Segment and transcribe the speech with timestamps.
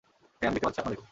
[0.39, 0.99] হ্যাঁ, আমি দেখতে পাচ্ছি আপনাদেরকে।